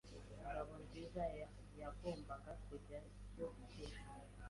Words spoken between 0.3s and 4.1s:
Ngabonziza yagombaga kujyayo ejo.